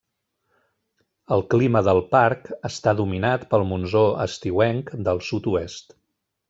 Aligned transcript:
El 1.35 1.43
clima 1.55 1.83
del 1.89 2.01
parc 2.15 2.49
està 2.71 2.97
dominat 3.03 3.47
pel 3.53 3.67
monsó 3.75 4.05
estiuenc 4.29 4.95
del 5.09 5.25
sud-oest. 5.31 6.01